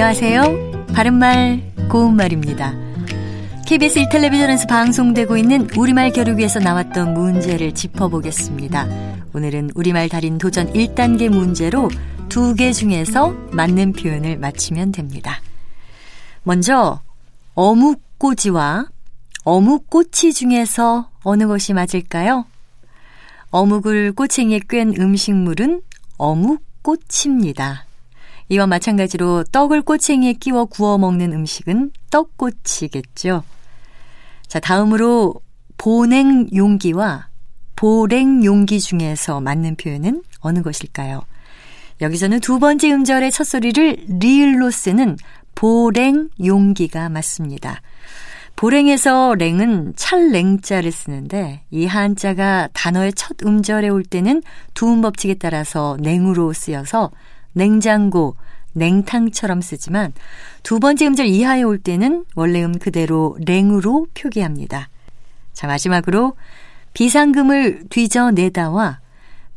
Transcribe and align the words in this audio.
안녕하세요. 0.00 0.86
바른말, 0.94 1.72
고운말입니다. 1.90 2.72
KBS 3.66 4.02
1텔레비전에서 4.02 4.68
방송되고 4.68 5.36
있는 5.36 5.68
우리말 5.76 6.12
겨루기에서 6.12 6.60
나왔던 6.60 7.14
문제를 7.14 7.74
짚어보겠습니다. 7.74 8.86
오늘은 9.34 9.70
우리말 9.74 10.08
달인 10.08 10.38
도전 10.38 10.72
1단계 10.72 11.28
문제로 11.28 11.90
두 12.28 12.54
개 12.54 12.72
중에서 12.72 13.32
맞는 13.50 13.94
표현을 13.94 14.38
맞히면 14.38 14.92
됩니다. 14.92 15.40
먼저 16.44 17.00
어묵꼬지와 17.54 18.86
어묵꼬치 19.42 20.32
중에서 20.32 21.10
어느 21.24 21.48
것이 21.48 21.72
맞을까요? 21.72 22.44
어묵을 23.50 24.12
꼬챙이에 24.12 24.60
꿰 24.68 24.92
음식물은 24.96 25.82
어묵꼬치입니다. 26.18 27.87
이와 28.50 28.66
마찬가지로 28.66 29.44
떡을 29.52 29.82
꼬챙이에 29.82 30.34
끼워 30.34 30.64
구워 30.64 30.98
먹는 30.98 31.32
음식은 31.32 31.90
떡꼬치겠죠. 32.10 33.44
자, 34.46 34.60
다음으로 34.60 35.34
보냉 35.76 36.48
용기와 36.54 37.28
보랭 37.76 38.44
용기 38.44 38.80
중에서 38.80 39.40
맞는 39.40 39.76
표현은 39.76 40.22
어느 40.40 40.62
것일까요? 40.62 41.22
여기서는 42.00 42.40
두 42.40 42.58
번째 42.58 42.92
음절의 42.92 43.30
첫 43.30 43.44
소리를 43.44 44.04
리을로 44.08 44.70
쓰는 44.70 45.16
보랭 45.54 46.30
용기가 46.44 47.08
맞습니다. 47.08 47.80
보랭에서 48.56 49.36
랭은 49.36 49.92
찰랭자를 49.94 50.90
쓰는데 50.90 51.62
이 51.70 51.86
한자가 51.86 52.68
단어의 52.72 53.12
첫 53.12 53.36
음절에 53.44 53.88
올 53.88 54.02
때는 54.02 54.42
두음 54.74 55.00
법칙에 55.00 55.34
따라서 55.34 55.96
냉으로 56.00 56.52
쓰여서 56.52 57.12
냉장고, 57.58 58.36
냉탕처럼 58.72 59.60
쓰지만 59.60 60.12
두 60.62 60.80
번째 60.80 61.06
음절 61.08 61.26
이하에 61.26 61.62
올 61.62 61.78
때는 61.78 62.24
원래 62.34 62.62
음 62.64 62.78
그대로 62.78 63.36
랭으로 63.44 64.06
표기합니다. 64.14 64.88
자, 65.52 65.66
마지막으로 65.66 66.34
비상금을 66.94 67.84
뒤져내다와 67.90 69.00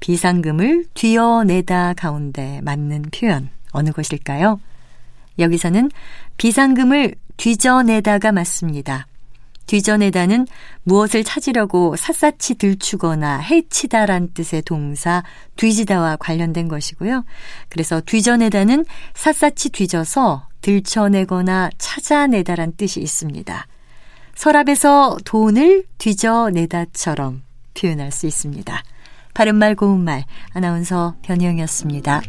비상금을 0.00 0.86
뒤어내다 0.94 1.94
가운데 1.94 2.60
맞는 2.62 3.02
표현 3.14 3.50
어느 3.72 3.90
것일까요? 3.90 4.58
여기서는 5.38 5.90
비상금을 6.38 7.14
뒤져내다가 7.36 8.32
맞습니다. 8.32 9.06
뒤져내다는 9.70 10.48
무엇을 10.82 11.22
찾으려고 11.22 11.94
샅샅이 11.94 12.56
들추거나 12.56 13.38
해치다란 13.38 14.30
뜻의 14.34 14.62
동사 14.62 15.22
뒤지다와 15.54 16.16
관련된 16.16 16.66
것이고요. 16.66 17.24
그래서 17.68 18.00
뒤져내다는 18.00 18.84
샅샅이 19.14 19.68
뒤져서 19.68 20.48
들춰내거나 20.60 21.70
찾아내다란 21.78 22.72
뜻이 22.76 23.00
있습니다. 23.00 23.66
서랍에서 24.34 25.18
돈을 25.24 25.84
뒤져내다처럼 25.98 27.42
표현할 27.74 28.10
수 28.10 28.26
있습니다. 28.26 28.82
바른말 29.34 29.76
고운말 29.76 30.24
아나운서 30.52 31.14
변희영이었습니다. 31.22 32.22